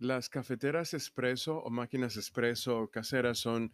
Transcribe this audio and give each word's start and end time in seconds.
Las 0.00 0.28
cafeteras 0.30 0.94
espresso 0.94 1.58
o 1.62 1.70
máquinas 1.70 2.16
espresso 2.16 2.90
caseras 2.90 3.38
son 3.38 3.70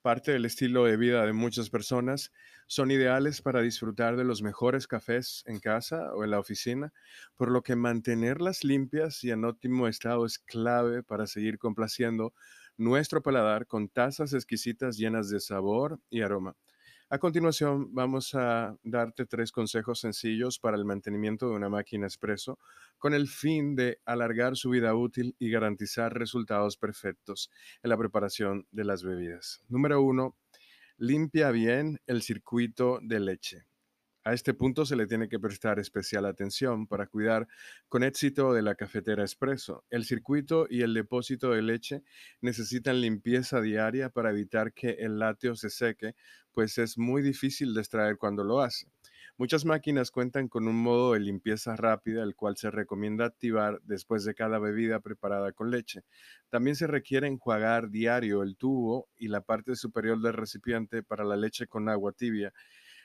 parte 0.00 0.30
del 0.30 0.44
estilo 0.44 0.84
de 0.84 0.96
vida 0.96 1.26
de 1.26 1.32
muchas 1.32 1.70
personas. 1.70 2.32
Son 2.68 2.90
ideales 2.92 3.42
para 3.42 3.62
disfrutar 3.62 4.16
de 4.16 4.22
los 4.24 4.42
mejores 4.42 4.86
cafés 4.86 5.42
en 5.46 5.58
casa 5.58 6.14
o 6.14 6.22
en 6.22 6.30
la 6.30 6.38
oficina, 6.38 6.92
por 7.34 7.50
lo 7.50 7.62
que 7.62 7.74
mantenerlas 7.76 8.62
limpias 8.62 9.24
y 9.24 9.30
en 9.32 9.44
óptimo 9.44 9.88
estado 9.88 10.24
es 10.24 10.38
clave 10.38 11.02
para 11.02 11.26
seguir 11.26 11.58
complaciendo 11.58 12.32
nuestro 12.76 13.22
paladar 13.22 13.66
con 13.66 13.88
tazas 13.88 14.34
exquisitas 14.34 14.96
llenas 14.98 15.30
de 15.30 15.40
sabor 15.40 15.98
y 16.10 16.20
aroma. 16.20 16.56
A 17.12 17.18
continuación, 17.18 17.92
vamos 17.92 18.36
a 18.36 18.76
darte 18.84 19.26
tres 19.26 19.50
consejos 19.50 19.98
sencillos 19.98 20.60
para 20.60 20.76
el 20.76 20.84
mantenimiento 20.84 21.48
de 21.48 21.56
una 21.56 21.68
máquina 21.68 22.06
expreso 22.06 22.60
con 22.98 23.14
el 23.14 23.26
fin 23.26 23.74
de 23.74 23.98
alargar 24.04 24.54
su 24.56 24.70
vida 24.70 24.94
útil 24.94 25.34
y 25.40 25.50
garantizar 25.50 26.16
resultados 26.16 26.76
perfectos 26.76 27.50
en 27.82 27.90
la 27.90 27.96
preparación 27.96 28.68
de 28.70 28.84
las 28.84 29.02
bebidas. 29.02 29.60
Número 29.66 30.00
uno, 30.00 30.36
limpia 30.98 31.50
bien 31.50 31.98
el 32.06 32.22
circuito 32.22 33.00
de 33.02 33.18
leche. 33.18 33.69
A 34.22 34.34
este 34.34 34.52
punto 34.52 34.84
se 34.84 34.96
le 34.96 35.06
tiene 35.06 35.30
que 35.30 35.40
prestar 35.40 35.78
especial 35.78 36.26
atención 36.26 36.86
para 36.86 37.06
cuidar 37.06 37.48
con 37.88 38.02
éxito 38.02 38.52
de 38.52 38.60
la 38.60 38.74
cafetera 38.74 39.22
expreso. 39.22 39.84
El 39.88 40.04
circuito 40.04 40.66
y 40.68 40.82
el 40.82 40.92
depósito 40.92 41.52
de 41.52 41.62
leche 41.62 42.02
necesitan 42.42 43.00
limpieza 43.00 43.62
diaria 43.62 44.10
para 44.10 44.30
evitar 44.30 44.74
que 44.74 44.90
el 44.98 45.18
lácteo 45.18 45.56
se 45.56 45.70
seque, 45.70 46.16
pues 46.52 46.76
es 46.76 46.98
muy 46.98 47.22
difícil 47.22 47.72
de 47.72 47.80
extraer 47.80 48.18
cuando 48.18 48.44
lo 48.44 48.60
hace. 48.60 48.88
Muchas 49.38 49.64
máquinas 49.64 50.10
cuentan 50.10 50.48
con 50.48 50.68
un 50.68 50.76
modo 50.76 51.14
de 51.14 51.20
limpieza 51.20 51.74
rápida, 51.74 52.22
el 52.22 52.34
cual 52.34 52.58
se 52.58 52.70
recomienda 52.70 53.24
activar 53.24 53.80
después 53.84 54.26
de 54.26 54.34
cada 54.34 54.58
bebida 54.58 55.00
preparada 55.00 55.52
con 55.52 55.70
leche. 55.70 56.02
También 56.50 56.76
se 56.76 56.86
requiere 56.86 57.26
enjuagar 57.26 57.88
diario 57.88 58.42
el 58.42 58.58
tubo 58.58 59.08
y 59.16 59.28
la 59.28 59.40
parte 59.40 59.76
superior 59.76 60.20
del 60.20 60.34
recipiente 60.34 61.02
para 61.02 61.24
la 61.24 61.36
leche 61.36 61.66
con 61.66 61.88
agua 61.88 62.12
tibia 62.12 62.52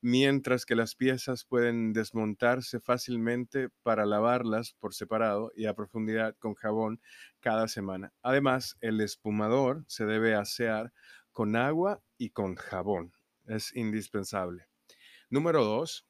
mientras 0.00 0.64
que 0.66 0.74
las 0.74 0.94
piezas 0.94 1.44
pueden 1.44 1.92
desmontarse 1.92 2.80
fácilmente 2.80 3.68
para 3.82 4.06
lavarlas 4.06 4.74
por 4.78 4.94
separado 4.94 5.52
y 5.54 5.66
a 5.66 5.74
profundidad 5.74 6.36
con 6.38 6.54
jabón 6.54 7.00
cada 7.40 7.68
semana. 7.68 8.12
Además, 8.22 8.76
el 8.80 9.00
espumador 9.00 9.84
se 9.88 10.06
debe 10.06 10.34
asear 10.34 10.92
con 11.32 11.56
agua 11.56 12.02
y 12.18 12.30
con 12.30 12.54
jabón. 12.54 13.12
Es 13.46 13.74
indispensable. 13.76 14.66
Número 15.28 15.64
2. 15.64 16.06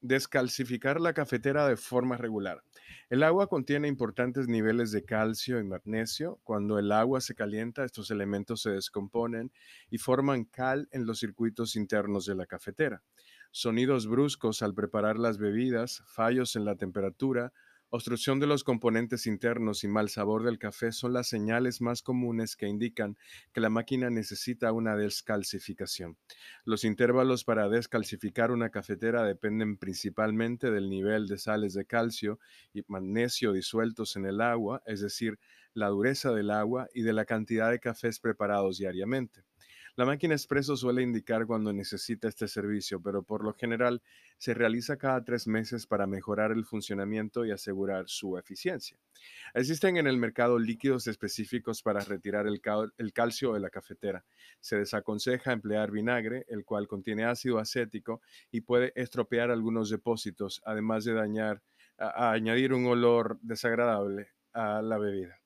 Descalcificar 0.00 1.00
la 1.00 1.12
cafetera 1.12 1.66
de 1.66 1.76
forma 1.76 2.16
regular. 2.16 2.62
El 3.10 3.22
agua 3.22 3.48
contiene 3.48 3.88
importantes 3.88 4.48
niveles 4.48 4.92
de 4.92 5.04
calcio 5.04 5.58
y 5.58 5.64
magnesio. 5.64 6.38
Cuando 6.44 6.78
el 6.78 6.92
agua 6.92 7.20
se 7.20 7.34
calienta, 7.34 7.84
estos 7.84 8.10
elementos 8.10 8.62
se 8.62 8.70
descomponen 8.70 9.52
y 9.90 9.98
forman 9.98 10.44
cal 10.44 10.88
en 10.92 11.06
los 11.06 11.18
circuitos 11.18 11.74
internos 11.76 12.26
de 12.26 12.34
la 12.34 12.46
cafetera 12.46 13.02
sonidos 13.50 14.06
bruscos 14.06 14.62
al 14.62 14.74
preparar 14.74 15.18
las 15.18 15.38
bebidas, 15.38 16.02
fallos 16.06 16.56
en 16.56 16.64
la 16.64 16.76
temperatura, 16.76 17.52
obstrucción 17.90 18.38
de 18.40 18.46
los 18.46 18.64
componentes 18.64 19.26
internos 19.26 19.82
y 19.84 19.88
mal 19.88 20.08
sabor 20.08 20.44
del 20.44 20.58
café 20.58 20.92
son 20.92 21.12
las 21.12 21.28
señales 21.28 21.80
más 21.80 22.02
comunes 22.02 22.56
que 22.56 22.66
indican 22.66 23.16
que 23.52 23.60
la 23.60 23.70
máquina 23.70 24.10
necesita 24.10 24.72
una 24.72 24.96
descalcificación. 24.96 26.18
Los 26.64 26.84
intervalos 26.84 27.44
para 27.44 27.68
descalcificar 27.68 28.50
una 28.50 28.70
cafetera 28.70 29.24
dependen 29.24 29.76
principalmente 29.78 30.70
del 30.70 30.90
nivel 30.90 31.26
de 31.26 31.38
sales 31.38 31.74
de 31.74 31.86
calcio 31.86 32.38
y 32.72 32.82
magnesio 32.88 33.52
disueltos 33.52 34.16
en 34.16 34.26
el 34.26 34.40
agua, 34.40 34.82
es 34.86 35.00
decir, 35.00 35.38
la 35.72 35.88
dureza 35.88 36.32
del 36.32 36.50
agua 36.50 36.88
y 36.92 37.02
de 37.02 37.12
la 37.12 37.24
cantidad 37.24 37.70
de 37.70 37.80
cafés 37.80 38.20
preparados 38.20 38.78
diariamente. 38.78 39.44
La 39.98 40.04
máquina 40.04 40.34
expreso 40.34 40.76
suele 40.76 41.02
indicar 41.02 41.44
cuando 41.44 41.72
necesita 41.72 42.28
este 42.28 42.46
servicio, 42.46 43.02
pero 43.02 43.24
por 43.24 43.42
lo 43.42 43.52
general 43.54 44.00
se 44.36 44.54
realiza 44.54 44.96
cada 44.96 45.24
tres 45.24 45.48
meses 45.48 45.88
para 45.88 46.06
mejorar 46.06 46.52
el 46.52 46.64
funcionamiento 46.64 47.44
y 47.44 47.50
asegurar 47.50 48.04
su 48.06 48.38
eficiencia. 48.38 48.96
Existen 49.54 49.96
en 49.96 50.06
el 50.06 50.16
mercado 50.16 50.56
líquidos 50.60 51.08
específicos 51.08 51.82
para 51.82 51.98
retirar 51.98 52.46
el, 52.46 52.60
calcio 53.12 53.54
de 53.54 53.58
la 53.58 53.70
cafetera. 53.70 54.24
Se 54.60 54.76
desaconseja 54.76 55.50
emplear 55.50 55.90
vinagre, 55.90 56.44
el 56.46 56.64
cual 56.64 56.86
contiene 56.86 57.24
ácido 57.24 57.58
acético 57.58 58.22
y 58.52 58.60
puede 58.60 58.92
estropear 58.94 59.50
algunos 59.50 59.90
depósitos, 59.90 60.62
además 60.64 61.06
de 61.06 61.14
dañar, 61.14 61.60
añadir 61.96 62.72
un 62.72 62.86
olor 62.86 63.40
desagradable 63.42 64.28
a 64.52 64.80
la 64.80 64.96
bebida. 64.96 65.37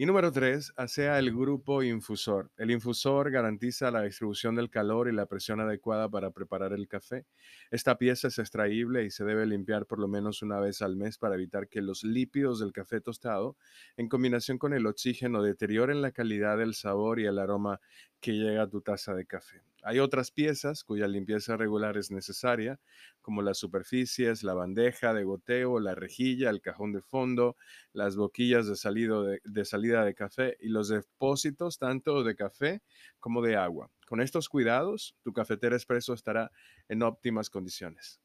Y 0.00 0.06
número 0.06 0.30
tres, 0.30 0.72
asea 0.76 1.18
el 1.18 1.34
grupo 1.34 1.82
infusor. 1.82 2.52
El 2.56 2.70
infusor 2.70 3.32
garantiza 3.32 3.90
la 3.90 4.02
distribución 4.02 4.54
del 4.54 4.70
calor 4.70 5.08
y 5.08 5.12
la 5.12 5.26
presión 5.26 5.58
adecuada 5.58 6.08
para 6.08 6.30
preparar 6.30 6.72
el 6.72 6.86
café. 6.86 7.26
Esta 7.72 7.98
pieza 7.98 8.28
es 8.28 8.38
extraíble 8.38 9.04
y 9.04 9.10
se 9.10 9.24
debe 9.24 9.44
limpiar 9.44 9.86
por 9.86 9.98
lo 9.98 10.06
menos 10.06 10.40
una 10.40 10.60
vez 10.60 10.82
al 10.82 10.94
mes 10.94 11.18
para 11.18 11.34
evitar 11.34 11.66
que 11.66 11.82
los 11.82 12.04
lípidos 12.04 12.60
del 12.60 12.72
café 12.72 13.00
tostado, 13.00 13.56
en 13.96 14.08
combinación 14.08 14.56
con 14.56 14.72
el 14.72 14.86
oxígeno, 14.86 15.42
deterioren 15.42 16.00
la 16.00 16.12
calidad 16.12 16.58
del 16.58 16.74
sabor 16.74 17.18
y 17.18 17.26
el 17.26 17.40
aroma 17.40 17.80
que 18.20 18.34
llega 18.34 18.62
a 18.62 18.68
tu 18.68 18.80
taza 18.80 19.14
de 19.14 19.26
café. 19.26 19.62
Hay 19.88 20.00
otras 20.00 20.30
piezas 20.30 20.84
cuya 20.84 21.08
limpieza 21.08 21.56
regular 21.56 21.96
es 21.96 22.10
necesaria, 22.10 22.78
como 23.22 23.40
las 23.40 23.56
superficies, 23.56 24.42
la 24.42 24.52
bandeja 24.52 25.14
de 25.14 25.24
goteo, 25.24 25.80
la 25.80 25.94
rejilla, 25.94 26.50
el 26.50 26.60
cajón 26.60 26.92
de 26.92 27.00
fondo, 27.00 27.56
las 27.94 28.14
boquillas 28.14 28.66
de, 28.66 29.40
de, 29.42 29.64
salida 29.64 30.04
de 30.04 30.14
café 30.14 30.58
y 30.60 30.68
los 30.68 30.90
depósitos 30.90 31.78
tanto 31.78 32.22
de 32.22 32.36
café 32.36 32.82
como 33.18 33.40
de 33.40 33.56
agua. 33.56 33.90
Con 34.06 34.20
estos 34.20 34.50
cuidados, 34.50 35.16
tu 35.22 35.32
cafetera 35.32 35.74
expreso 35.74 36.12
estará 36.12 36.50
en 36.90 37.02
óptimas 37.02 37.48
condiciones. 37.48 38.20